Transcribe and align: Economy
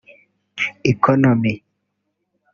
Economy 0.91 1.53